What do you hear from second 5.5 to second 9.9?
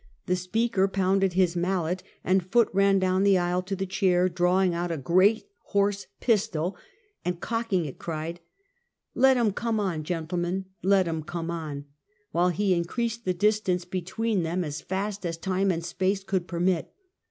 horse pistol and cocking it, cried:" Let him come